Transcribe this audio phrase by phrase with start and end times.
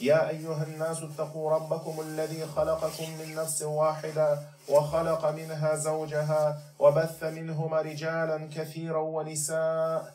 [0.00, 4.38] يا أيها الناس اتقوا ربكم الذي خلقكم من نفس واحدة
[4.68, 10.14] وخلق منها زوجها وبث منهما رجالا كثيرا ونساء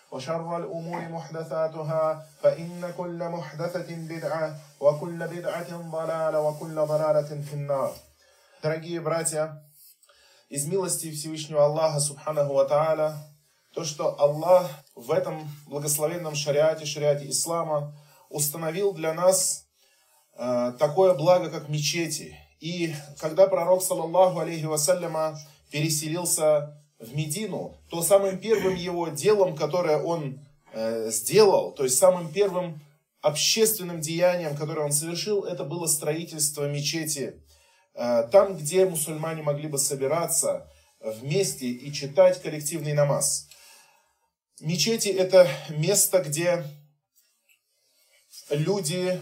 [0.10, 7.92] وشر الأمور محدثاتها فإن كل محدثة بدعة وكل بدعة ضلالة وكل ضلالة في النار
[8.62, 9.62] Дорогие братья,
[10.48, 13.14] из милости Всевышнего Аллаха Субханаху Ва Тааля,
[13.74, 17.94] то, что Аллах в этом благословенном шариате, шариате Ислама,
[18.30, 19.66] установил для нас
[20.36, 22.36] э, такое благо, как мечети.
[22.60, 25.38] И когда пророк, саллаллаху алейхи вассаляма,
[25.70, 30.39] переселился в Медину, то самым первым его делом, которое он
[30.73, 32.79] э, сделал, то есть самым первым
[33.21, 37.41] общественным деянием, которое он совершил, это было строительство мечети
[37.93, 40.67] Э, там, где мусульмане могли бы собираться
[40.99, 43.47] вместе и читать коллективный намаз.
[44.59, 46.63] Мечети– это место, где
[48.49, 49.19] люди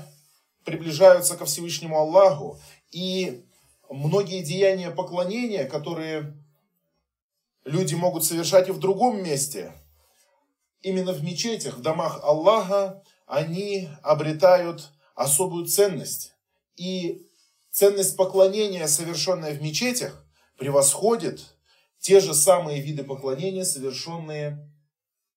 [0.66, 2.60] приближаются ко Всевышнему Аллаху,
[2.92, 3.46] и
[3.90, 6.34] многие деяния поклонения, которые
[7.70, 9.74] люди могут совершать и в другом месте,
[10.82, 16.34] именно в мечетях, в домах Аллаха, они обретают особую ценность.
[16.76, 17.26] И
[17.72, 20.26] Ценность поклонения, совершенная в мечетях,
[20.58, 21.56] превосходит
[22.00, 24.70] те же самые виды поклонения, совершенные,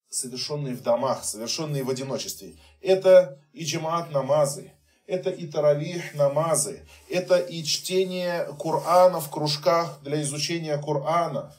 [0.08, 2.56] совершенные в домах, совершенные в одиночестве.
[2.80, 4.72] Это и джамаат намазы,
[5.06, 11.54] это и таравих намазы, это и чтение Корана в кружках для изучения Корана.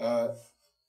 [0.00, 0.34] Э,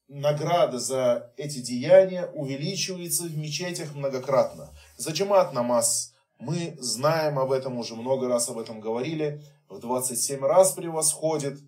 [0.07, 4.71] награда за эти деяния увеличивается в мечетях многократно.
[4.97, 9.43] За джамаат намаз– мы знаем об этом, уже много раз об этом говорили.
[9.69, 11.59] В 27 раз превосходит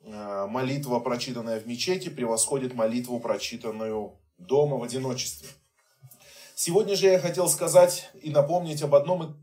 [0.00, 5.48] э, молитва, прочитанная в мечети, превосходит молитву, прочитанную дома в одиночестве.
[6.56, 9.36] Сегодня же я хотел сказать и напомнить об одном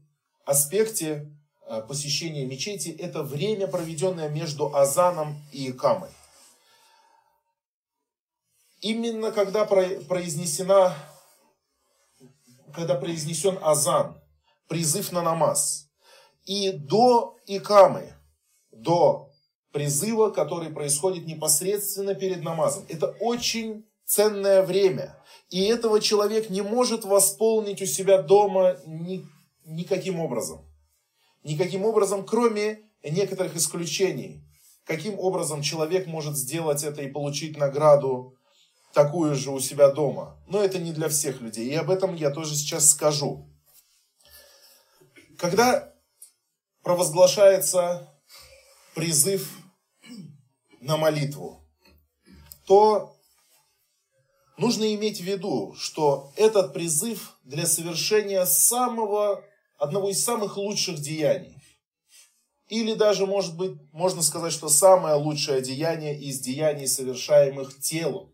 [0.46, 1.32] аспекте
[1.66, 2.90] э, посещения мечети.
[2.90, 6.10] Это время, проведенное между азаном и икамой.
[8.82, 10.96] Именно когда произнесена,
[12.74, 14.20] когда произнесен азан,
[14.68, 15.88] призыв на намаз.
[16.46, 18.14] И до икамы,
[18.72, 19.30] до
[19.72, 22.84] призыва, который происходит непосредственно перед намазом.
[22.90, 25.16] Это очень ценное время.
[25.50, 29.24] И этого человек не может восполнить у себя дома ни,
[29.66, 30.66] никаким образом.
[31.44, 34.44] Никаким образом, кроме некоторых исключений.
[34.86, 38.36] Каким образом человек может сделать это и получить награду
[38.94, 40.38] такую же у себя дома.
[40.48, 41.70] Но это не для всех людей.
[41.70, 43.50] И об этом я тоже сейчас скажу.
[45.38, 45.94] Когда
[46.84, 48.08] провозглашается
[48.94, 49.58] призыв
[50.82, 51.68] на молитву,
[52.66, 53.16] то
[54.58, 59.44] нужно иметь в виду, что этот призыв для совершения самого,
[59.78, 61.58] одного из самых лучших деяний.
[62.68, 68.31] Или даже, может быть, можно сказать, что самое лучшее деяние из деяний, совершаемых телом.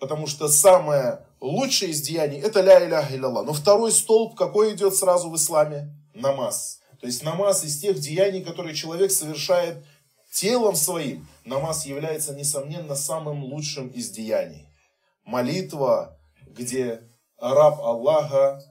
[0.00, 3.44] Потому что самое лучшее из деяний– это ля иляха илlallah.
[3.44, 5.94] Но второй столб какой идет сразу в исламе?
[6.14, 6.80] намаз.
[7.00, 9.84] То есть намаз из тех деяний, которые человек совершает
[10.32, 11.26] телом своим.
[11.44, 14.68] Намаз является, несомненно, самым лучшим из деяний.
[15.24, 17.02] Молитва, где
[17.38, 18.62] раб Аллаха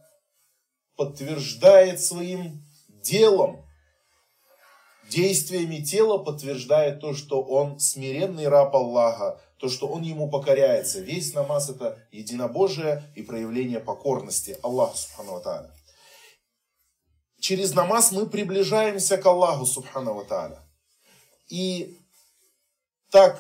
[0.96, 3.66] подтверждает своим делом,
[5.10, 11.00] действиями тела подтверждает то, что он смиренный раб Аллаха, то, что он ему покоряется.
[11.00, 15.74] Весь намаз это единобожие и проявление покорности Аллаху Субхану Тааля
[17.40, 20.60] через намаз мы приближаемся к Аллаху, Субхану Тааля.
[21.48, 21.98] И
[23.10, 23.40] так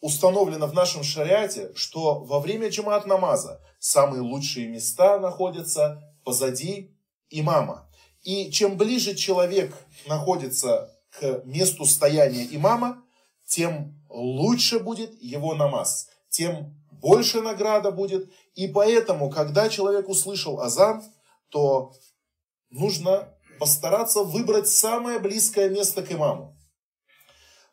[0.00, 6.96] установлено в нашем шариате, что во время джамаат намаза самые лучшие места находятся позади
[7.30, 7.88] имама.
[8.22, 9.74] И чем ближе человек
[10.06, 13.02] находится к месту стояния имама,
[13.44, 18.30] тем лучше будет его намаз, тем больше награда будет.
[18.54, 21.02] И поэтому, когда человек услышал азан,
[21.48, 21.92] то
[22.70, 23.28] нужно
[23.58, 26.56] постараться выбрать самое близкое место к имаму.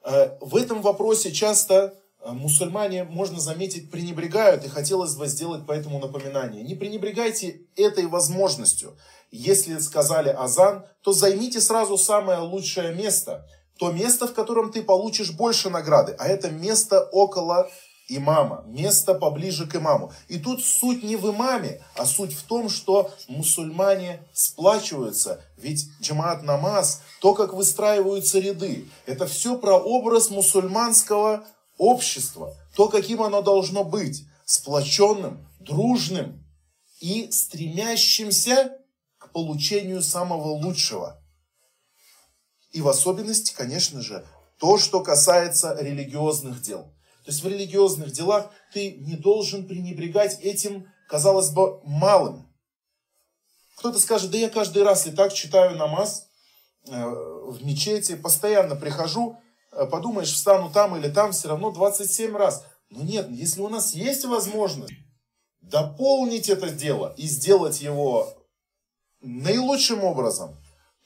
[0.03, 5.99] Э, в этом вопросе часто э, мусульмане, можно заметить, пренебрегают, и хотелось бы сделать поэтому
[5.99, 6.63] напоминание.
[6.63, 8.97] Не пренебрегайте этой возможностью.
[9.31, 13.47] Если сказали азан, то займите сразу самое лучшее место.
[13.79, 16.13] То место, в котором ты получишь больше награды.
[16.19, 17.69] А это место около
[18.09, 20.11] имама, место поближе к имаму.
[20.27, 25.41] И тут суть не в имаме, а суть в том, что мусульмане сплачиваются.
[25.57, 31.45] Ведь джамаат намаз, то, как выстраиваются ряды, это все про образ мусульманского
[31.77, 32.53] общества.
[32.75, 34.25] То, каким оно должно быть.
[34.43, 36.43] Сплоченным, дружным
[36.99, 38.77] и стремящимся
[39.19, 41.18] к получению самого лучшего.
[42.71, 44.25] И в особенности, конечно же,
[44.59, 46.83] то, что касается религиозных дел.
[47.23, 52.47] То есть в религиозных делах ты не должен пренебрегать этим, казалось бы, малым.
[53.77, 56.27] Кто-то скажет, да я каждый раз и так читаю намаз
[56.87, 59.37] э, в мечети, постоянно прихожу,
[59.71, 62.65] э, подумаешь, встану там или там, все равно 27 раз.
[62.89, 64.93] Но нет, если у нас есть возможность
[65.61, 68.33] дополнить это дело и сделать его
[69.21, 70.57] наилучшим образом,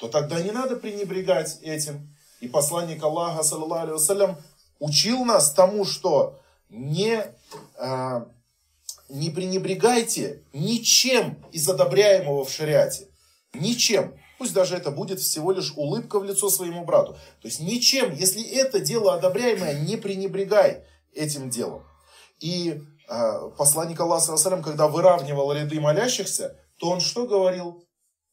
[0.04, 2.14] то тогда не надо пренебрегать этим.
[2.42, 4.36] И посланник Аллаха, саллаху алейhi
[4.80, 7.24] учил нас тому, что не,
[7.78, 8.28] а,
[9.08, 13.08] не пренебрегайте ничем из одобряемого в шариате.
[13.54, 14.14] Ничем.
[14.38, 17.14] Пусть даже это будет всего лишь улыбка в лицо своему брату.
[17.42, 20.84] То есть ничем, если это дело одобряемое, не пренебрегай
[21.14, 21.82] этим делом.
[22.42, 27.86] И э, посланник Аллаха, когда выравнивал ряды молящихся, то он что говорил?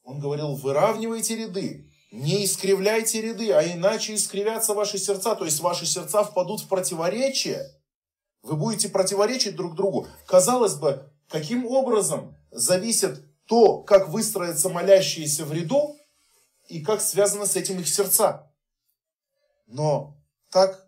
[0.03, 5.87] Он говорил, выравнивайте ряды, не искривляйте ряды, а иначе искривятся ваши сердца, то есть ваши
[5.87, 7.65] сердца впадут в противоречие.
[8.43, 10.09] Вы будете противоречить друг другу.
[10.27, 15.97] Казалось бы, каким образом зависит то, как выстроятся молящиеся в ряду,
[16.71, 18.53] и как связано с этим их сердца.
[19.67, 20.17] Но
[20.51, 20.87] так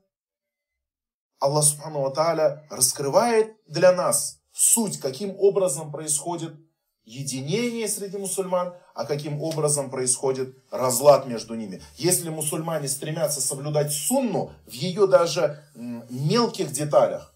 [1.40, 6.54] Аллах Субхану Тааля раскрывает для нас суть, каким образом происходит
[7.04, 11.82] единение среди мусульман, а каким образом происходит разлад между ними.
[11.96, 17.34] Если мусульмане стремятся соблюдать сунну в ее даже мелких деталях,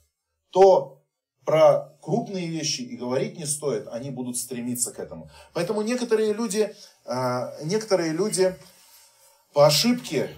[0.50, 1.02] то
[1.44, 5.30] про крупные вещи и говорить не стоит, они будут стремиться к этому.
[5.52, 6.74] Поэтому некоторые люди,
[7.04, 8.54] а, некоторые люди
[9.52, 10.30] по ошибке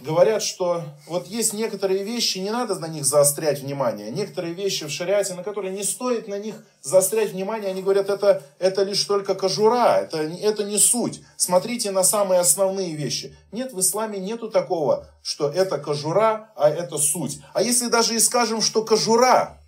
[0.00, 4.10] говорят, что вот есть некоторые вещи, не надо на них заострять внимание.
[4.10, 8.42] Некоторые вещи в шариате, на которые не стоит на них заострять внимание, они говорят, это,
[8.58, 11.22] это лишь только кожура, это, это не суть.
[11.36, 13.36] Смотрите на самые основные вещи.
[13.52, 17.40] Нет, в исламе нету такого, что это кожура, а это суть.
[17.54, 19.60] А если даже и скажем, что кожура,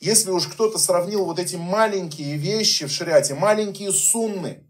[0.00, 4.67] если уж кто-то сравнил вот эти маленькие вещи в шариате, маленькие сунны,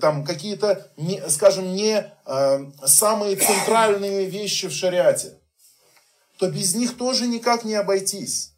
[0.00, 0.86] там какие-то,
[1.28, 5.38] скажем, не э, самые центральные вещи в шариате,
[6.38, 8.52] то без них тоже никак не обойтись.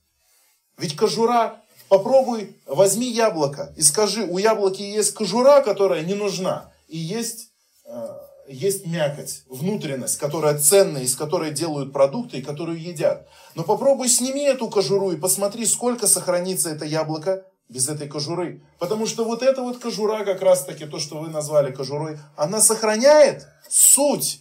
[0.77, 6.99] Ведь кожура, попробуй, возьми яблоко и скажи, у яблоки есть кожура, которая не нужна, и
[6.99, 7.51] есть,
[7.87, 8.09] э,
[8.49, 13.29] есть мякоть, внутренность, которая ценная, из которой делают продукты и которую едят.
[13.55, 18.63] Но попробуй сними эту кожуру и посмотри, сколько сохранится это яблоко без этой кожуры.
[18.79, 22.61] Потому что вот эта вот кожура, как раз таки то, что вы назвали кожурой, она
[22.61, 24.41] сохраняет суть.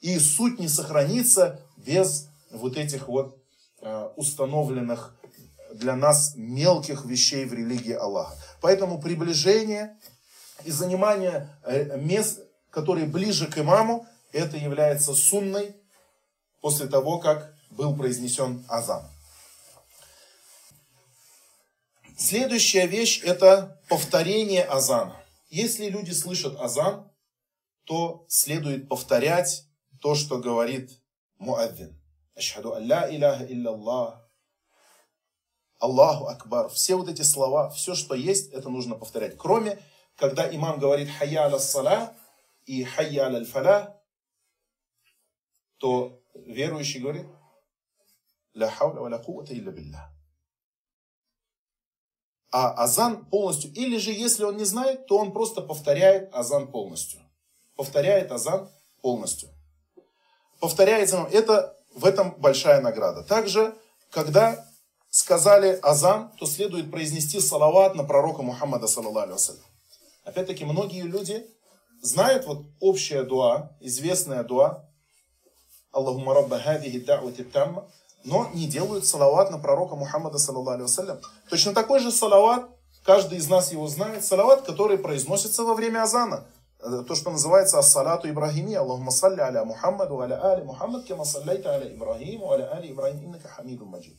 [0.00, 3.38] И суть не сохранится без вот этих вот
[3.82, 5.14] э, установленных
[5.74, 8.34] для нас мелких вещей в религии Аллаха.
[8.60, 9.96] Поэтому приближение
[10.64, 15.76] и занимание э, мест, которые ближе к имаму, это является сунной
[16.60, 19.02] после того, как был произнесен азан.
[22.20, 25.16] Следующая вещь– это повторение азана.
[25.48, 27.10] Если люди слышат азан,
[27.84, 29.64] то следует повторять
[30.02, 30.90] то, что говорит
[31.38, 31.98] муаддин.
[32.34, 34.30] Ашхаду алла иляха илляллах.
[35.78, 36.68] Аллаху Акбар.
[36.68, 39.38] Все вот эти слова, все, что есть, это нужно повторять.
[39.38, 39.78] Кроме,
[40.14, 42.14] когда имам говорит хайя аля сала
[42.66, 43.98] и хайя аля фаля,
[45.78, 47.26] то верующий говорит
[48.52, 50.19] ля хауля ва ля кувата илля билля
[52.50, 53.72] а азан полностью.
[53.72, 57.20] Или же, если он не знает, то он просто повторяет азан полностью.
[57.76, 58.68] Повторяет азан
[59.02, 59.48] полностью.
[60.60, 63.22] Повторяется, это в этом большая награда.
[63.22, 63.74] Также,
[64.10, 64.66] когда
[65.10, 69.38] сказали азан, то следует произнести салават на пророка Мухаммада, саллаллаху
[70.24, 71.46] Опять-таки, многие люди
[72.02, 74.86] знают вот общая дуа, известная дуа,
[75.92, 77.90] Аллахума рабба хадихи да'вати тамма,
[78.24, 82.68] но не делают салават на пророка Мухаммада, саллаллаху алейhi Точно такой же салават,
[83.04, 86.44] каждый из нас его знает, салават, который произносится во время азана.
[86.82, 91.74] Э, то, что называется ассалату Ибрахими, Аллахума салли аля Мухаммаду, аля али Мухаммад, кема саллайта
[91.74, 94.16] аля Ибрахиму, аля али Ибрахим, иннака хамиду маджид.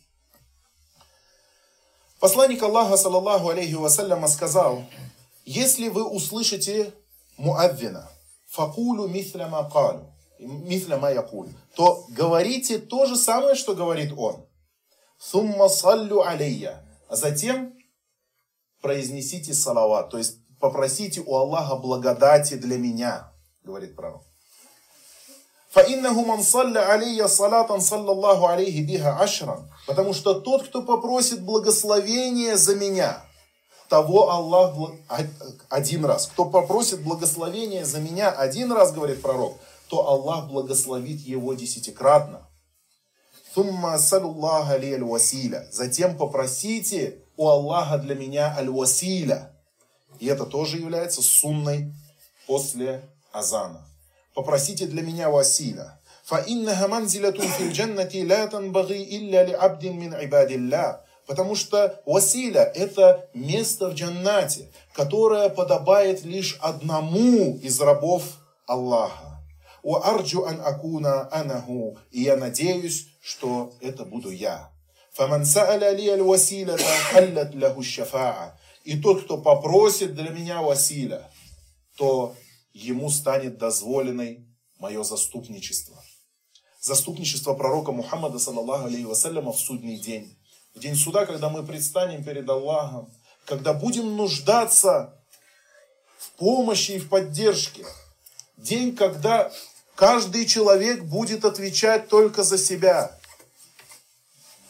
[2.19, 4.83] Посланник Аллаха, саллаллаху алейхи вассаляма, сказал,
[5.45, 6.93] если вы услышите
[7.37, 8.07] муаддина,
[8.47, 14.46] факулу мисля ма калу, мисля ма якуль, то говорите то же самое, что говорит он.
[15.18, 16.82] Сумма саллю алейя.
[17.08, 17.74] А затем
[18.82, 23.32] произнесите салават, то есть попросите у Аллаха благодати для меня,
[23.64, 24.22] говорит пророк.
[25.74, 31.42] فَإِنَّهُ مَنْ صَلَّ عَلَيَّ صَلَاةً صَلَّى اللَّهُ عَلَيْهِ بِهَا عَشْرًا Потому что тот, кто попросит
[31.42, 33.22] благословения за меня,
[33.88, 34.74] того Аллах
[35.68, 36.28] один раз.
[36.28, 39.58] Кто попросит благословения за меня один раз, говорит пророк,
[39.90, 42.46] то Аллах благословит его десятикратно.
[45.70, 49.52] Затем попросите у Аллаха для меня аль-василя.
[50.18, 51.92] И это тоже является сунной
[52.46, 53.86] после азана.
[54.34, 55.98] Попросите для меня василя.
[56.26, 61.00] فإنها منزلة في الجنة لا تنبغي إلا لعبد من عباد الله.
[61.26, 68.22] Потому что василя – это место в джаннате, которое подобает лишь одному из рабов
[68.66, 69.29] Аллаха.
[69.83, 71.97] У арджу ан акуна анаху.
[72.11, 74.71] И я надеюсь, что это буду я.
[75.13, 76.77] Фаман са'аля ли аль василя
[77.11, 78.59] халлат лаху шафаа.
[78.83, 81.29] И тот, кто попросит для меня василя,
[81.97, 82.35] то
[82.73, 84.47] ему станет дозволенной
[84.79, 86.01] мое заступничество.
[86.79, 90.35] Заступничество пророка Мухаммада, саллаллаху алейхи вассаляма, в судный день
[90.73, 93.11] в день суда, когда мы предстанем перед Аллахом,
[93.45, 95.17] когда будем нуждаться
[96.17, 97.85] в помощи и в поддержке.
[98.57, 99.51] День, когда
[100.01, 103.15] каждый человек будет отвечать только за себя.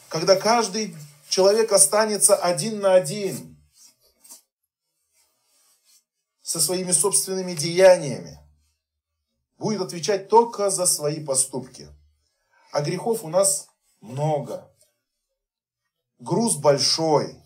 [0.10, 0.94] Когда каждый
[1.30, 3.58] человек останется один на один
[6.42, 8.40] со своими собственными деяниями.
[9.58, 11.88] Будет отвечать только за свои поступки.
[12.74, 13.70] А грехов у нас
[14.02, 14.70] много
[16.20, 17.42] груз большой.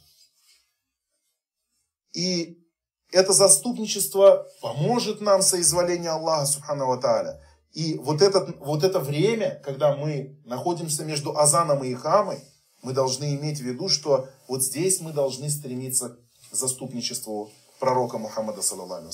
[2.13, 2.67] И
[3.11, 7.45] это заступничество поможет нам соизволение Аллаха Субхану Тааля.
[7.75, 12.39] И вот, этот, вот это время, когда мы находимся между Азаном и Ихамой,
[12.81, 16.17] мы должны иметь в виду, что вот здесь мы должны стремиться
[16.49, 19.11] к заступничеству пророка Мухаммада, саллаллаху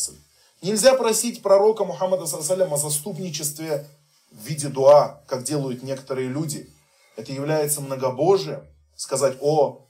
[0.62, 3.88] Нельзя просить пророка Мухаммада, саллаллаху о заступничестве
[4.32, 6.70] в виде дуа, как делают некоторые люди.
[7.18, 8.62] Это является многобожием
[8.96, 9.88] сказать, о,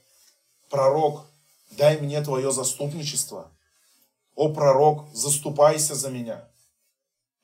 [0.70, 1.26] пророк,
[1.72, 3.52] дай мне твое заступничество.
[4.34, 6.48] О, пророк, заступайся за меня.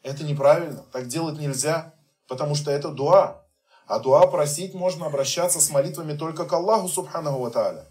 [0.08, 1.92] Это неправильно, так делать нельзя,
[2.28, 3.44] потому что это дуа.
[3.86, 7.84] А дуа просить можно обращаться с молитвами только к Аллаху, субханаху ва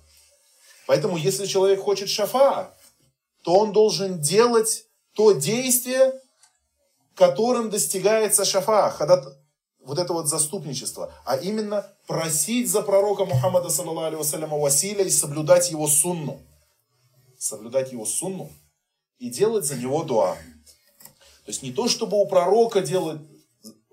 [0.87, 2.73] Поэтому, если человек хочет шафа,
[3.43, 6.19] то он должен делать то действие,
[7.13, 8.91] которым достигается шафа,
[9.79, 15.69] вот это вот заступничество, а именно просить за пророка Мухаммада, саллаллаху алейhi василя и соблюдать
[15.69, 16.41] его сунну.
[17.37, 18.49] Соблюдать его сунну
[19.19, 20.35] и делать за него дуа.
[21.47, 23.21] То есть не то, чтобы у пророка делать,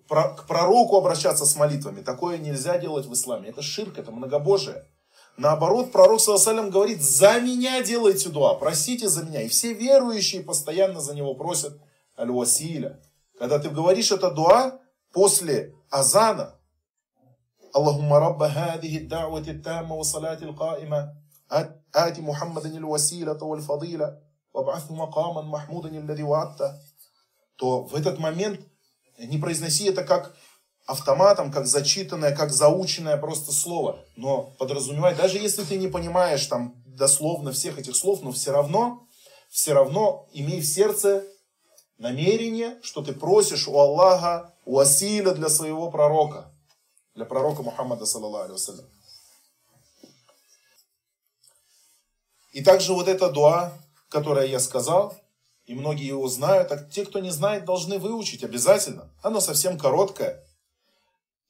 [0.08, 2.02] к пророку обращаться с молитвами.
[2.02, 3.50] Такое нельзя делать в исламе.
[3.50, 4.88] Это ширк, это многобожие.
[5.36, 9.42] Наоборот, пророк Саласалям говорит, за меня делайте дуа, просите за меня.
[9.42, 11.80] И все верующие постоянно за него просят
[12.18, 13.00] аль-василя.
[13.38, 14.80] Когда ты говоришь это дуа
[15.12, 16.56] после азана,
[17.72, 21.14] Аллахумма рабба хадихи дауати тамма ва салати аль-каима,
[21.92, 24.20] ати Мухаммадан аль-Василя, валь-фадила,
[24.52, 26.24] ваб'атху макаман махмудан аль-лади
[27.56, 28.60] то в этот момент
[29.18, 30.36] не произноси это как
[30.86, 36.74] автоматом, как зачитанное, как заученное просто слово, но подразумевай, даже если ты не понимаешь там
[36.86, 39.06] дословно всех этих слов, но все равно,
[39.48, 41.24] все равно имей в сердце
[41.98, 46.52] намерение, что ты просишь у Аллаха уасиля для своего пророка,
[47.14, 48.84] для пророка Мухаммада, саллаллаху алейhi
[52.52, 53.72] И также вот эта дуа,
[54.08, 55.16] которая я сказал,
[55.66, 59.10] и многие его знают, а те, кто не знает, должны выучить обязательно.
[59.22, 60.44] Оно совсем короткое.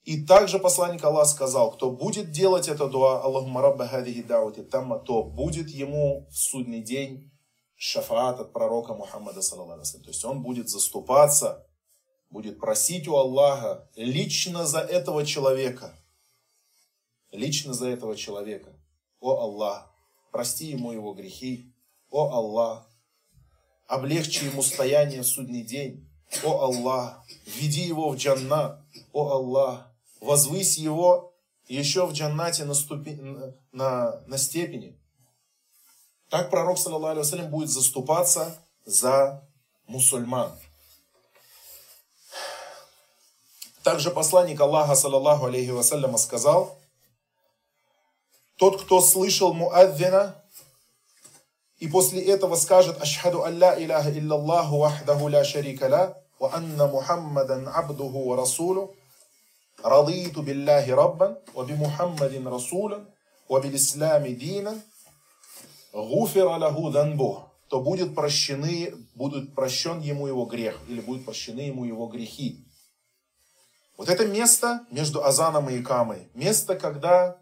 [0.03, 4.99] И также посланник Аллах сказал, кто будет делать это дуа, Аллахума рабба хадихи даути тамма,
[4.99, 7.31] то будет ему в судный день
[7.75, 11.65] шафаат от пророка Мухаммада, То есть он будет заступаться
[12.35, 15.97] будет просить у Аллаха лично за этого человека.
[17.31, 18.73] Лично за этого человека.
[19.21, 19.89] О Аллах,
[20.31, 21.73] прости ему его грехи.
[22.09, 22.89] О Аллах,
[23.87, 26.07] облегчи ему стояние в судный день.
[26.43, 28.81] О Аллах, введи его в джаннат.
[29.13, 31.33] О Аллах, возвысь его
[31.67, 33.15] еще в джаннате на, ступи...
[33.71, 34.99] на, на степени.
[36.29, 39.47] Так пророк, саллаху будет заступаться за
[39.87, 40.51] мусульман.
[43.83, 46.79] Также посланник Аллаха, саллаллаху алейхи вассаляма, сказал,
[48.57, 50.43] тот, кто слышал муаддина,
[51.79, 57.67] и после этого скажет «Ашхаду алла иляха иллаллаху вахдаху ля шарика ля, ва анна Мухаммадан
[57.67, 58.95] абдуху ва расулу,
[59.83, 63.07] радиту биллахи раббан, ва би Мухаммадин расулан,
[63.49, 64.81] ва бил ислами динан,
[65.93, 71.85] гуфира лаху данбух» то будет прощены, будет прощен ему его грех, или будут прощены ему
[71.85, 72.63] его грехи.
[73.97, 77.37] Вот это место между Азаном и Икамой, место, когда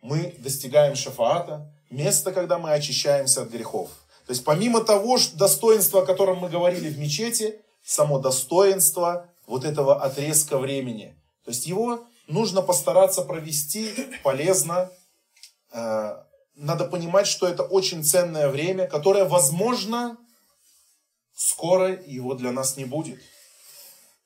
[0.00, 3.90] мы достигаем шафаата, место, когда мы очищаемся от грехов.
[4.26, 9.64] То есть помимо того что достоинства, о котором мы говорили в мечети, само достоинство вот
[9.64, 11.16] этого отрезка времени.
[11.44, 13.90] То есть его нужно постараться провести
[14.22, 14.90] полезно.
[15.72, 16.22] Э,
[16.54, 20.16] надо понимать, что это очень ценное время, которое, возможно,
[21.34, 23.20] скоро его для нас не будет.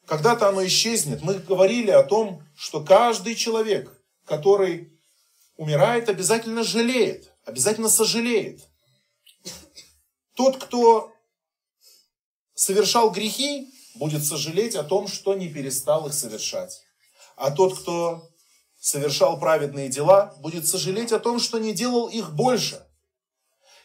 [0.06, 1.22] Когда-то оно исчезнет.
[1.22, 3.90] Мы говорили о том, что каждый человек,
[4.24, 4.92] который
[5.56, 8.60] умирает, обязательно жалеет, обязательно сожалеет.
[10.34, 11.12] Тот, кто
[12.54, 16.82] совершал грехи, будет сожалеть о том, что не перестал их совершать.
[17.36, 18.28] А тот, кто
[18.78, 22.86] совершал праведные дела, будет сожалеть о том, что не делал их больше.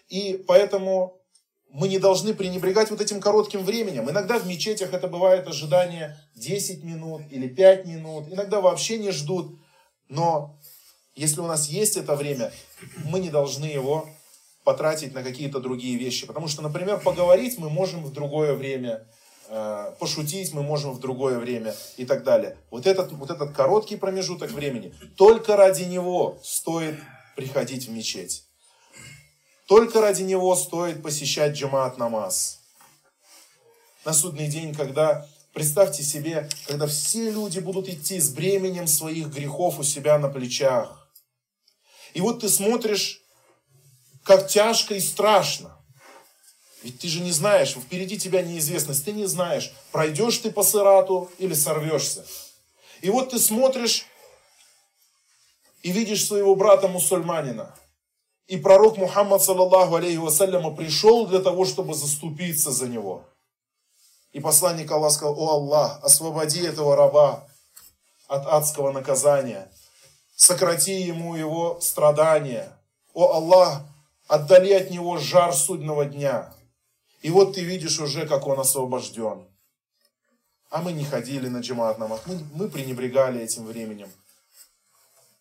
[0.09, 1.21] И поэтому
[1.69, 4.09] мы не должны пренебрегать вот этим коротким временем.
[4.09, 8.27] Иногда в мечетях это бывает ожидание 10 минут или 5 минут.
[8.27, 9.57] Иногда вообще не ждут.
[10.09, 10.59] Но
[11.15, 12.51] если у нас есть это время,
[13.05, 14.07] мы не должны его
[14.63, 16.27] потратить на какие-то другие вещи.
[16.27, 19.07] Потому что, например, поговорить мы можем в другое время,
[19.49, 22.57] э, пошутить мы можем в другое время и так далее.
[22.69, 26.99] Вот этот, вот этот короткий промежуток времени, только ради него стоит
[27.35, 28.45] приходить в мечеть.
[29.67, 32.59] Только ради него стоит посещать джамаат намаз.
[34.03, 39.79] На судный день, когда, представьте себе, когда все люди будут идти с бременем своих грехов
[39.79, 41.00] у себя на плечах.
[42.13, 43.21] И вот ты смотришь,
[44.23, 45.77] как тяжко и страшно.
[46.83, 51.29] Ведь ты же не знаешь, впереди тебя неизвестность, ты не знаешь, пройдешь ты по сырату
[51.37, 52.25] или сорвешься.
[53.01, 54.05] И вот ты смотришь
[55.83, 57.75] и видишь своего брата-мусульманина,
[58.47, 63.25] и пророк Мухаммад, саллаллаху алейхи вассаляма, пришел для того, чтобы заступиться за него.
[64.33, 67.47] И посланник Аллаха сказал, о Аллах, освободи этого раба
[68.27, 69.71] от адского наказания.
[70.41, 72.75] Сократи ему его страдания.
[73.13, 73.83] О Аллах,
[74.27, 76.51] отдали от него жар судного дня.
[77.21, 79.45] И вот ты видишь уже, как он освобожден.
[80.71, 84.11] А мы не ходили на джамаат намаз, мы, мы пренебрегали этим временем.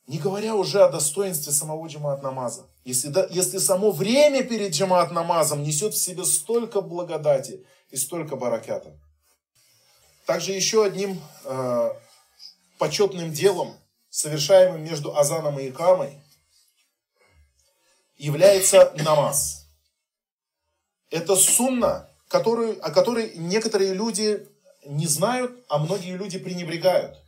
[0.06, 2.66] Не говоря уже о достоинстве самого джамаат намаза.
[2.84, 8.36] Если, да, если само время перед джамаат намазом несет в себе столько благодати и столько
[8.36, 8.94] баракята.
[10.26, 11.90] Также еще одним э,
[12.76, 13.80] почетным делом,
[14.10, 16.20] совершаемым между азаном и икамой,
[18.16, 19.66] является намаз.
[21.08, 24.46] Это сунна, которую, о которой некоторые люди
[24.84, 27.18] не знают, а многие люди пренебрегают.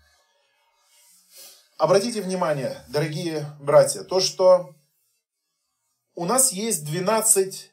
[1.79, 4.75] Обратите внимание, дорогие братья, то, что
[6.15, 7.73] у нас есть 12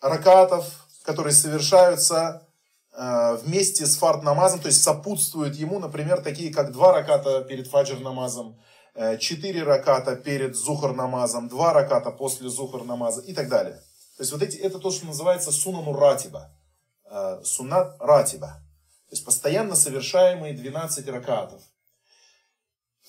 [0.00, 2.46] ракатов, которые совершаются
[2.92, 8.00] вместе с фарт намазом, то есть сопутствуют ему, например, такие как два раката перед фаджр
[8.00, 8.60] намазом,
[8.94, 13.82] э, четыре раката перед зухар намазом, два раката после зухар намаза и так далее.
[14.16, 16.50] То есть вот эти, это то, что называется сунану ратиба,
[17.10, 18.48] э, сунат ратиба.
[19.08, 21.62] То есть постоянно совершаемые 12 ракатов.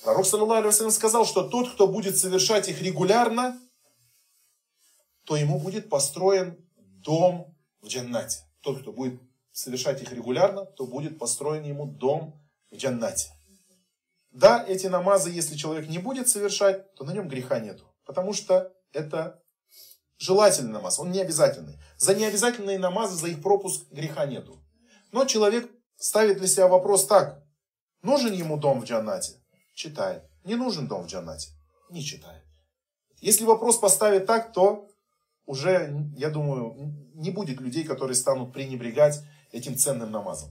[0.03, 3.59] Пророк, саллиллаху сказал, что тот, кто будет совершать их регулярно,
[5.25, 8.39] то ему будет построен дом в джаннате.
[8.61, 13.31] Тот, кто будет совершать их регулярно, то будет построен ему дом в джаннате.
[14.31, 17.85] Да, эти намазы, если человек не будет совершать, то на нем греха нету.
[18.05, 19.41] Потому что это
[20.17, 21.77] желательный намаз, он не обязательный.
[21.97, 24.63] За необязательные намазы, за их пропуск греха нету.
[25.11, 27.43] Но человек ставит для себя вопрос так.
[28.01, 29.35] Нужен ему дом в джаннате?
[29.73, 30.23] Читает.
[30.43, 31.49] Не нужен дом в джаннате?
[31.89, 32.43] Не читает.
[33.19, 34.89] Если вопрос поставить так, то
[35.45, 36.75] уже, я думаю,
[37.13, 40.49] не будет людей, которые станут пренебрегать этим ценным намазом.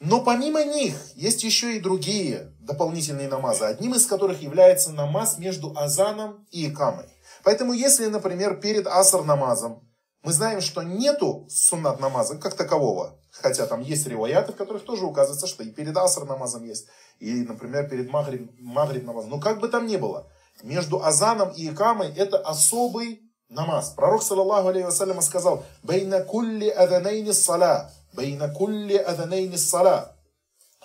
[0.00, 5.72] Но помимо них есть еще и другие дополнительные намазы, одним из которых является намаз между
[5.76, 7.06] азаном и икамой.
[7.42, 9.82] Поэтому если, например, перед аср намазом
[10.24, 13.18] мы знаем, что нету суннат намаза как такового.
[13.30, 16.86] Хотя там есть ревояты, в которых тоже указывается, что и перед аср намазом есть,
[17.18, 19.30] и, например, перед магриб, магриб намазом.
[19.30, 20.26] Но как бы там ни было,
[20.62, 23.20] между азаном и икамой это особый
[23.50, 23.90] намаз.
[23.90, 30.16] Пророк, саллаллаху алейхи вассалям, сказал, «Бейна кулли аданейни сала, бейна кулли аданейни сала,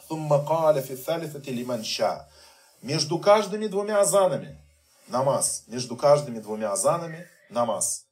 [0.09, 2.27] thumма каля фи thалифати лиман ша».
[2.81, 4.57] Между каждыми двумя азанами
[5.07, 5.63] намаз.
[5.67, 8.05] Между каждыми двумя азанами намаз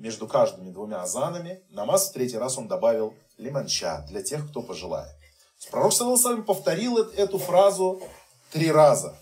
[0.00, 5.14] между каждыми двумя азанами намаз в третий раз он добавил лиманча для тех, кто пожелает.
[5.70, 8.02] Пророк Саласалам повторил эту фразу
[8.50, 9.14] три раза.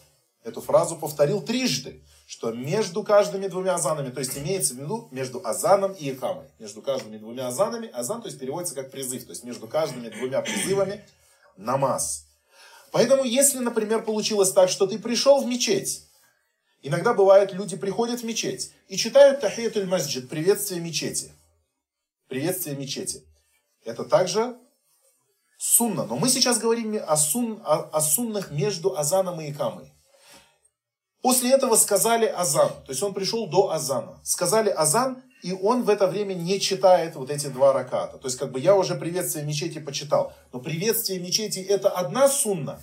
[0.44, 5.41] Эту фразу повторил трижды, что между каждыми двумя азанами, то есть имеется в виду между
[5.47, 6.45] азаном и икамой.
[6.59, 10.43] Между каждыми двумя азанами, азан, то есть переводится как призыв, то есть между каждыми двумя
[10.43, 11.03] призывами
[11.57, 12.27] намаз.
[12.93, 16.05] Поэтому, если, например, получилось так, что ты пришел в мечеть,
[16.81, 21.33] Иногда бывает, люди приходят в мечеть и читают тахиятуль масджид, приветствие мечети.
[22.29, 23.25] Приветствие мечети.
[23.85, 24.57] Это также
[25.59, 26.05] сунна.
[26.05, 29.93] Но мы сейчас говорим о, сун, о, о суннах между азаном и икамой.
[31.22, 32.68] После этого сказали азан.
[32.68, 34.20] То есть он пришел до азана.
[34.22, 38.18] Сказали азан, и он в это время не читает вот эти два раката.
[38.18, 40.33] То есть как бы я уже приветствие мечети почитал.
[40.52, 42.81] Но приветствие мечети это одна сунна,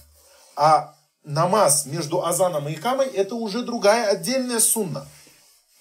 [0.56, 5.06] а намаз между азаном и икамой, это уже другая отдельная сунна.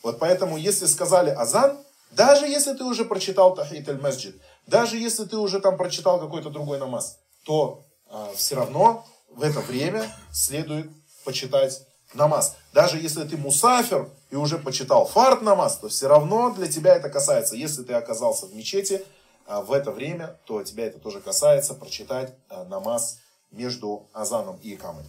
[0.02, 1.76] Вот поэтому, если сказали азан,
[2.10, 6.50] даже если ты уже прочитал тахит аль масджид, даже если ты уже там прочитал какой-то
[6.50, 10.90] другой намаз, то э, все равно в это время следует
[11.24, 12.56] почитать намаз.
[12.72, 17.08] Даже если ты мусафер и уже почитал фарт намаз, то все равно для тебя это
[17.08, 17.56] касается.
[17.56, 19.04] Если ты оказался в мечети
[19.46, 23.18] э, в это время, то тебя это тоже касается прочитать э, намаз
[23.50, 25.04] между азаном и икамой.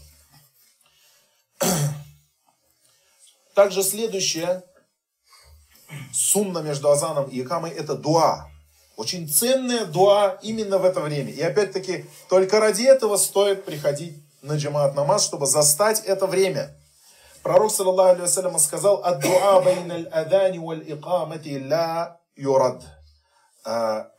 [3.56, 4.64] Также следующее,
[6.14, 8.50] сунна между азаном и икамой, это дуа.
[8.98, 11.32] Очень ценная дуа именно в это время.
[11.32, 16.76] И опять-таки, только ради этого стоит приходить на джамаат намаз, чтобы застать это время.
[17.46, 22.82] Пророк, саллаллаху алейhi сказал, ад дуа байн аль-адани валь икамати ла юрад».
[23.64, 24.10] А,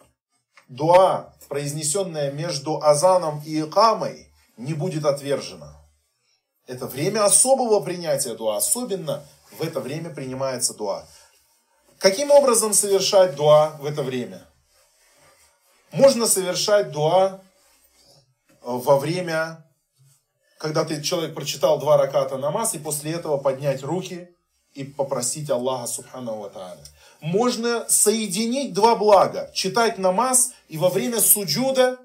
[0.68, 5.74] дуа, произнесенная между азаном и икамой, не будет отвержена.
[6.68, 8.58] Это время особого принятия дуа.
[8.58, 9.24] Особенно
[9.58, 11.04] в это время принимается дуа.
[11.98, 14.46] Каким образом совершать дуа в это время?
[15.90, 17.40] Можно совершать дуа
[18.62, 19.65] во время,
[20.58, 24.28] когда ты, человек прочитал два раката намаз, и после этого поднять руки
[24.74, 26.76] и попросить Аллаха Субхану Ва
[27.20, 29.50] Можно соединить два блага.
[29.54, 31.98] Читать намаз и во время суджуда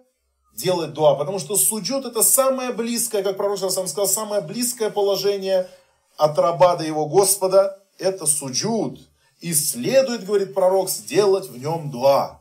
[0.53, 1.15] делать дуа.
[1.15, 5.69] Потому что суджуд это самое близкое, как пророк сам сказал, самое близкое положение
[6.17, 7.79] от раба до его Господа.
[7.97, 8.99] Это суджуд.
[9.39, 12.40] И следует, говорит пророк, сделать в нем дуа.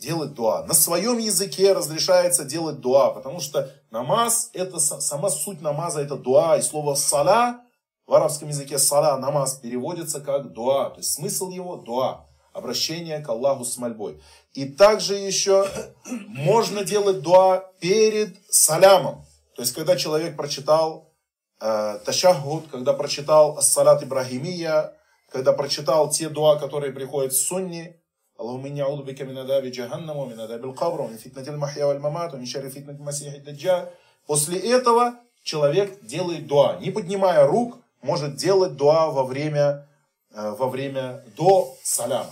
[0.00, 0.64] Делать дуа.
[0.66, 3.10] На своем языке разрешается делать дуа.
[3.10, 6.56] Потому что намаз, это сама суть намаза, это дуа.
[6.56, 7.60] И слово сала
[8.06, 10.90] в арабском языке сала, намаз переводится как дуа.
[10.90, 14.20] То есть смысл его дуа обращение к Аллаху с мольбой.
[14.52, 15.66] И также еще
[16.28, 19.24] можно делать дуа перед салямом.
[19.54, 21.12] То есть, когда человек прочитал
[21.60, 24.94] э, ташахуд, когда прочитал салат Ибрахимия,
[25.30, 27.99] когда прочитал те дуа, которые приходят в сунне,
[28.39, 32.45] اللهم إني أعوذ بك من عذاب جهنم ومن عذاب القبر ومن فتنة المحيا والممات ومن
[32.45, 33.87] شر فتنة المسيح الدجال.
[34.27, 36.77] После этого человек делает дуа.
[36.81, 39.87] Не поднимая рук, может делать дуа во время,
[40.33, 42.31] э, во время до саляма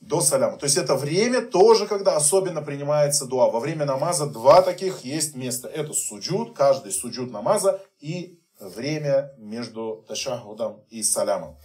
[0.00, 0.56] до саляма.
[0.56, 3.50] То есть это время тоже, когда особенно принимается дуа.
[3.50, 5.68] Во время намаза два таких есть места.
[5.68, 11.56] Это суджуд, каждый суджуд намаза и время между ташахудом и салямом.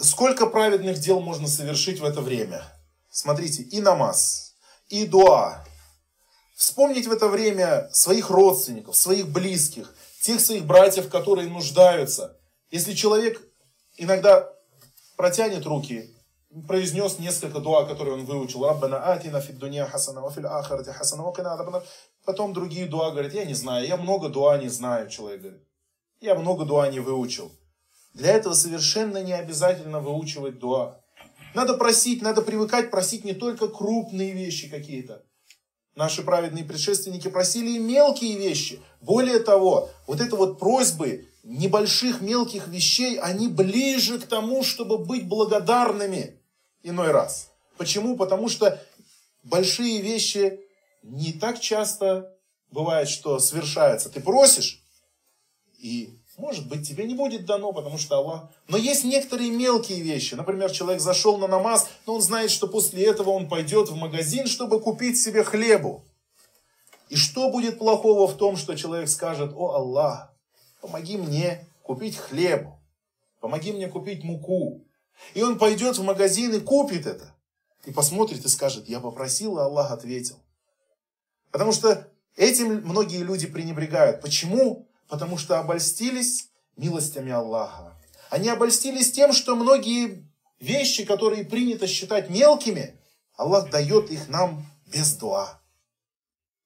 [0.00, 2.64] Сколько праведных дел можно совершить в это время?
[3.10, 4.54] Смотрите, и намаз,
[4.88, 5.64] и дуа.
[6.56, 12.38] Вспомнить в это время своих родственников, своих близких, тех своих братьев, которые нуждаются.
[12.70, 13.42] Если человек
[13.98, 14.48] иногда
[15.16, 16.14] протянет руки
[16.66, 18.64] произнес несколько дуа, которые он выучил.
[18.66, 21.84] Раббана атина фид дуня хасана, ва ахарати хасана, ва
[22.24, 25.62] Потом другие дуа говорят, я не знаю, я много дуа не знаю, человек говорит.
[26.20, 27.50] Я много дуа не выучил.
[28.14, 31.00] Для этого совершенно не обязательно выучивать дуа.
[31.54, 35.24] Надо просить, надо привыкать просить не только крупные вещи какие-то.
[35.94, 38.80] Наши праведные предшественники просили и мелкие вещи.
[39.00, 45.28] Более того, вот это вот просьбы небольших мелких вещей, они ближе к тому, чтобы быть
[45.28, 46.40] благодарными
[46.82, 47.50] иной раз.
[47.76, 48.16] Почему?
[48.16, 48.80] Потому что
[49.42, 50.60] большие вещи
[51.02, 52.38] не так часто
[52.70, 54.08] бывает, что свершаются.
[54.08, 54.82] Ты просишь,
[55.78, 58.50] и Может быть, тебе не будет дано, потому что Аллах...
[58.66, 60.34] Но есть некоторые мелкие вещи.
[60.34, 64.48] Например, человек зашел на намаз, но он знает, что после этого он пойдет в магазин,
[64.48, 66.04] чтобы купить себе хлебу.
[67.10, 70.32] И что будет плохого в том, что человек скажет, о Аллах,
[70.80, 72.76] помоги мне купить хлебу,
[73.38, 74.84] помоги мне купить муку.
[75.34, 77.36] И он пойдет в магазин и купит это.
[77.84, 80.40] И посмотрит и скажет, я попросил, и Аллах ответил.
[81.52, 84.20] Потому что этим многие люди пренебрегают.
[84.20, 84.88] Почему?
[85.12, 88.00] Потому что обольстились милостями Аллаха.
[88.30, 90.26] Они обольстились тем, что многие
[90.58, 92.98] вещи, которые принято считать мелкими,
[93.36, 95.60] Аллах дает их нам без дуа.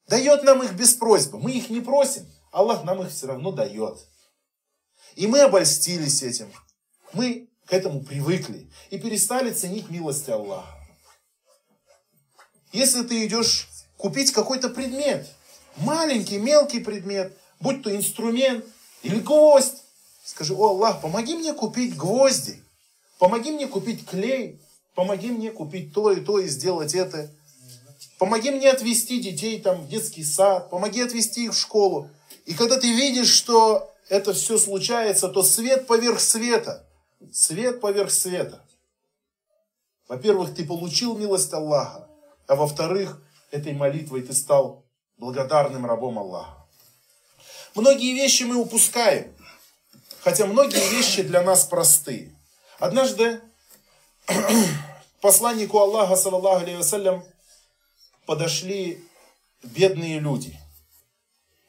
[0.06, 1.40] Дает нам их без просьбы.
[1.40, 3.98] Мы их не просим, Аллах нам их все равно дает.
[5.16, 6.52] И мы обольстились этим.
[7.12, 10.72] Мы к этому привыкли и перестали ценить милости Аллаха.
[12.70, 15.26] Если ты идешь купить какой-то предмет,
[15.78, 18.64] маленький, мелкий предмет, будь то инструмент
[19.02, 19.82] или гвоздь.
[20.24, 22.62] Скажи, о Аллах, помоги мне купить гвозди,
[23.18, 24.60] помоги мне купить клей,
[24.94, 27.28] помоги мне купить то и то и сделать это.
[28.18, 32.08] Помоги мне отвезти детей там, в детский сад, помоги отвезти их в школу.
[32.44, 36.86] И когда ты видишь, что это все случается, то свет поверх света.
[37.32, 38.64] Свет поверх света.
[40.08, 42.08] Во-первых, ты получил милость Аллаха,
[42.46, 44.84] а во-вторых, этой молитвой ты стал
[45.18, 46.65] благодарным рабом Аллаха.
[47.76, 49.30] Многие вещи мы упускаем,
[50.22, 52.34] хотя многие вещи для нас просты.
[52.78, 53.42] Однажды
[55.20, 57.22] посланнику Аллаха, саллаллаху алейhi
[58.24, 59.04] подошли
[59.62, 60.58] бедные люди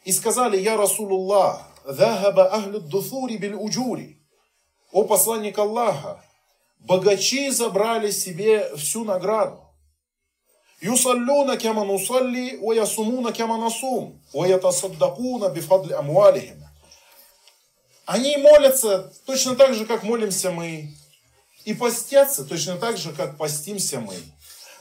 [0.05, 4.17] и сказали, «Я Расулуллах, ахлю дуфури биль уджури».
[4.93, 6.23] О посланник Аллаха,
[6.79, 9.61] богачи забрали себе всю награду.
[10.82, 16.62] يصلون كما نصلي ويصومون كما نصوم ويتصدقون بفضل أموالهم
[18.04, 20.92] Они молятся точно так же, как молимся мы.
[21.64, 24.16] И постятся точно так же, как постимся мы.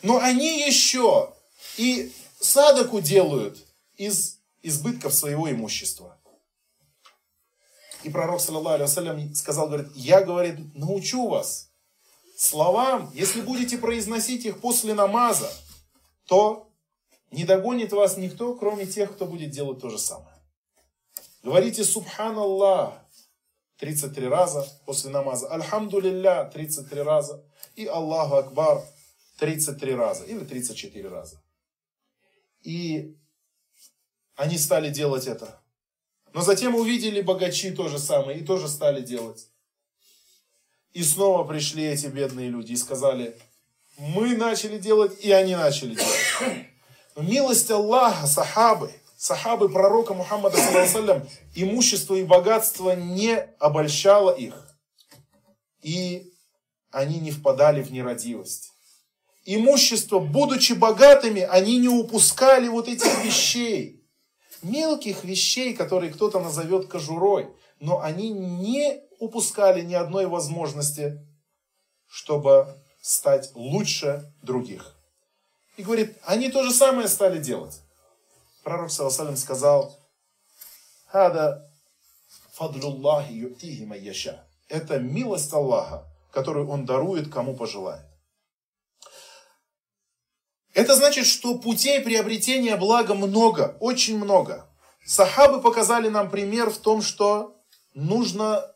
[0.02, 1.32] Но они еще
[1.78, 3.60] и садаку делают
[3.96, 6.18] из избытков своего имущества.
[8.04, 11.70] И пророк, саллаллаху алейhi сказал, говорит, я, говорит, научу вас
[12.36, 15.52] словам, если будете произносить их после намаза,
[16.27, 16.71] то
[17.31, 20.37] не догонит вас никто, кроме тех, кто будет делать то же самое.
[21.43, 22.95] Говорите Субханаллах
[23.79, 27.45] 33 раза после намаза, Альхамдулилля 33 раза
[27.77, 28.83] и Аллаху Акбар
[29.39, 31.41] 33 раза или 34 раза.
[32.63, 33.17] И
[34.35, 35.61] они стали делать это.
[36.33, 39.49] Но затем увидели богачи то же самое и тоже стали делать.
[40.93, 43.39] И снова пришли эти бедные люди и сказали,
[43.99, 46.69] мы начали делать, и они начали делать.
[47.15, 54.55] Но милость Аллаха, сахабы, сахабы пророка Мухаммада, саллаллаху имущество и богатство не обольщало их.
[55.81, 56.33] И
[56.91, 58.73] они не впадали в нерадивость.
[59.45, 64.03] Имущество, будучи богатыми, они не упускали вот этих вещей.
[64.63, 67.49] Мелких вещей, которые кто-то назовет кожурой.
[67.79, 71.25] Но они не упускали ни одной возможности,
[72.09, 74.97] чтобы стать лучше других.
[75.77, 77.81] И говорит, они то же самое стали делать.
[78.65, 79.97] Пророк Саласалим сказал,
[81.07, 81.71] Хада
[82.55, 84.45] фадлюллахи юктихи майяша.
[84.69, 88.05] Это милость Аллаха, которую Он дарует, кому пожелает.
[90.75, 94.69] Это значит, что путей приобретения блага много, очень много.
[95.05, 97.57] Сахабы показали нам пример в том, что
[97.95, 98.69] нужно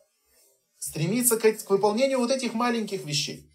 [0.77, 3.50] стремиться к выполнению вот этих маленьких вещей.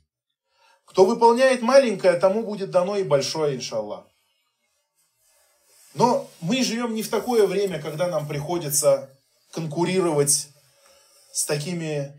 [0.87, 4.07] Кто выполняет маленькое, тому будет дано и большое, иншаллах.
[5.95, 9.11] Но мы живем не в такое время, когда нам приходится
[9.51, 10.49] конкурировать
[11.33, 12.13] с такими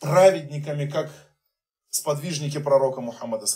[0.00, 1.10] праведниками, как
[1.90, 3.46] сподвижники пророка Мухаммада.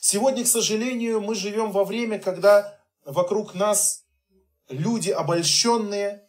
[0.00, 4.04] Сегодня, к сожалению, мы живем во время, когда вокруг нас
[4.68, 6.28] люди обольщенные,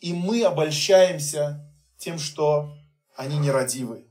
[0.00, 2.74] и мы обольщаемся тем, что
[3.16, 4.06] они нерадивы.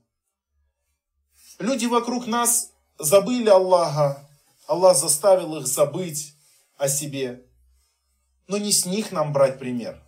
[1.59, 4.27] Люди вокруг нас забыли Аллаха.
[4.67, 6.35] Аллах заставил их забыть
[6.77, 7.45] о себе.
[8.47, 10.01] Но не с них нам брать пример.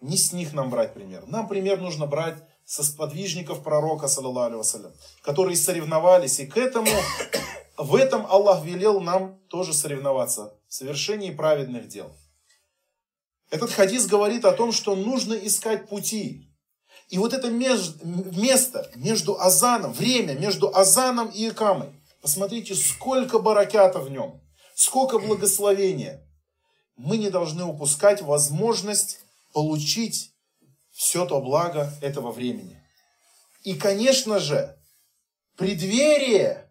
[0.00, 1.24] Не с них нам брать пример.
[1.26, 6.40] Нам пример нужно брать со сподвижников пророка, вассалям, которые соревновались.
[6.40, 6.90] И к этому,
[7.78, 12.14] в этом Аллах велел нам тоже соревноваться в совершении праведных дел.
[13.50, 16.50] Этот хадис говорит о том, что нужно искать пути,
[17.08, 21.88] и вот это место между азаном, время между азаном и икамой.
[22.20, 24.40] Посмотрите, сколько баракята в нем,
[24.74, 26.26] сколько благословения.
[26.96, 29.20] Мы не должны упускать возможность
[29.52, 30.32] получить
[30.90, 32.82] все то благо этого времени.
[33.62, 34.76] И, конечно же,
[35.56, 36.70] преддверие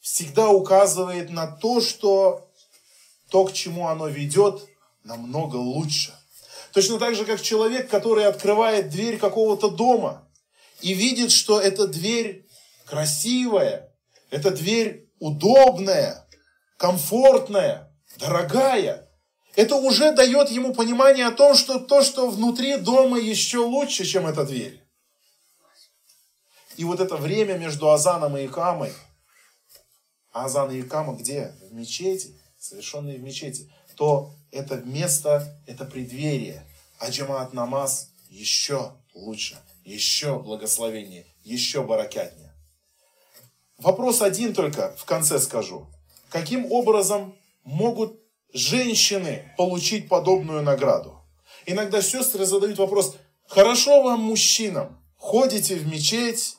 [0.00, 2.48] всегда указывает на то, что
[3.30, 4.66] то, к чему оно ведет,
[5.04, 6.17] намного лучше.
[6.78, 10.30] Точно так же, как человек, который открывает дверь какого-то дома
[10.80, 12.46] и видит, что эта дверь
[12.84, 13.92] красивая,
[14.30, 16.24] эта дверь удобная,
[16.76, 19.10] комфортная, дорогая.
[19.56, 24.28] Это уже дает ему понимание о том, что то, что внутри дома еще лучше, чем
[24.28, 24.80] эта дверь.
[26.76, 28.92] И вот это время между Азаном и Икамой,
[30.30, 31.56] Азан и Икама где?
[31.60, 36.67] В мечети, совершенные в мечети, то это место, это преддверие.
[36.98, 42.52] А джамаат намаз еще лучше, еще благословение, еще баракятнее.
[43.78, 45.86] Вопрос один только в конце скажу.
[46.30, 48.20] Каким образом могут
[48.52, 51.22] женщины получить подобную награду?
[51.66, 56.56] Иногда сестры задают вопрос, хорошо вам, мужчинам, ходите в мечеть,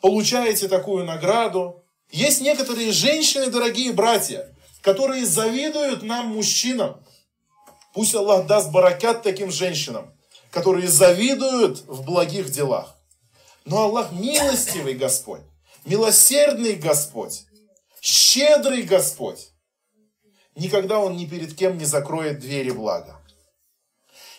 [0.00, 1.84] получаете такую награду.
[2.10, 7.04] Есть некоторые женщины, дорогие братья, которые завидуют нам, мужчинам.
[7.94, 10.12] Пусть Аллах даст баракят таким женщинам,
[10.50, 12.96] которые завидуют в благих делах.
[13.64, 15.42] Но Аллах милостивый Господь,
[15.86, 17.44] милосердный Господь,
[18.00, 19.52] щедрый Господь.
[20.56, 23.20] Никогда Он ни перед кем не закроет двери блага.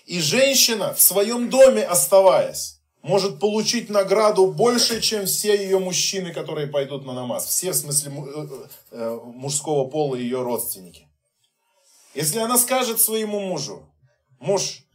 [0.06, 6.68] И женщина в своем доме оставаясь, может получить награду больше, чем все ее мужчины, которые
[6.68, 7.46] пойдут на намаз.
[7.46, 8.48] Все, в смысле, э,
[8.92, 11.05] э, мужского пола ее родственники.
[12.16, 13.86] Если она скажет своему мужу,
[14.40, 14.86] муж,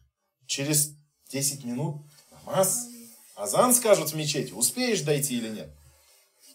[0.46, 0.94] через
[1.30, 1.96] 10 минут
[2.30, 2.87] намаз,
[3.35, 5.70] азан скажут в мечети, успеешь дойти или нет,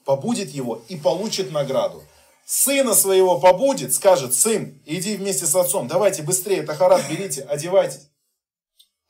[0.06, 2.04] побудет его и получит награду.
[2.48, 8.08] Сына своего побудет, скажет, сын, иди вместе с отцом, давайте быстрее, Тахарат берите, одевайтесь.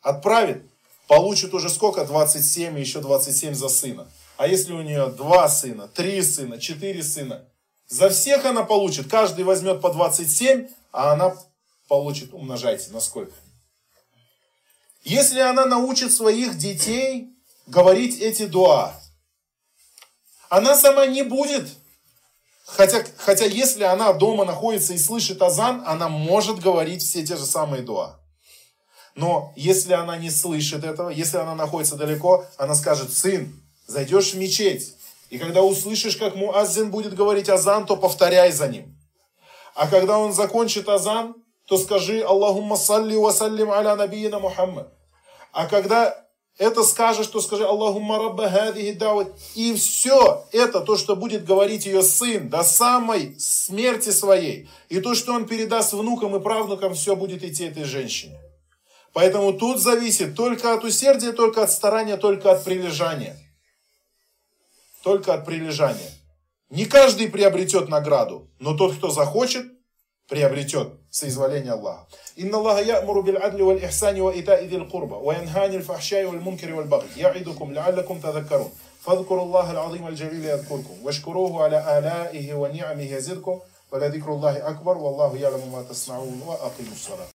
[0.02, 0.62] Отправит,
[1.08, 2.04] получит уже сколько?
[2.04, 4.12] 27 и еще 27 за сына.
[4.36, 7.48] А если у нее два сына, три сына, четыре сына,
[7.88, 9.10] за всех она получит.
[9.10, 11.36] Каждый возьмет по 27, а она
[11.90, 13.34] получит, умножайте, на сколько.
[15.04, 17.30] Если она научит своих детей
[17.68, 19.00] говорить эти дуа,
[20.50, 21.68] она сама не будет,
[22.66, 27.46] хотя, хотя если она дома находится и слышит азан, она может говорить все те же
[27.46, 28.20] самые дуа.
[29.16, 33.54] Но если она не слышит этого, если она находится далеко, она скажет, сын,
[33.86, 34.96] зайдешь в мечеть,
[35.30, 38.96] и когда услышишь, как муаззин будет говорить азан, то повторяй за ним.
[39.76, 41.36] А когда он закончит азан,
[41.68, 44.92] то скажи Аллахумма салли ва саллим аля набиина Мухаммад.
[45.52, 46.26] А когда
[46.58, 49.28] это скажешь, то скажи Аллахумма рабба хадихи дават.
[49.56, 54.70] И все это, то, что будет говорить ее сын до самой смерти своей.
[54.88, 58.40] И то, что он передаст внукам и правнукам, все будет идти этой женщине.
[59.12, 63.38] Поэтому тут зависит только от усердия, только от старания, только от прилежания.
[65.04, 66.12] Только от прилежания.
[66.75, 69.67] Не каждый приобретет награду, но тот, кто захочет,
[70.29, 72.07] приобретет соизволение Аллаха.
[72.37, 76.39] Инна Аллаха я'муру бил адли валь ихсани ва ита'i дил курба, ва янхани фахшай валь
[76.39, 78.71] мункари валь баги, я'идукум лa'аллакум тадаккарун.
[79.01, 83.61] فاذكروا الله العظيم الجليل يذكركم واشكروه على آلائه ونعمه يزدكم
[83.93, 87.27] ولذكر الله أكبر والله يعلم ما تصنعون وأقيموا الصلاة